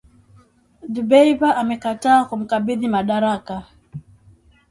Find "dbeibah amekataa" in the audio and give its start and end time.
0.95-2.21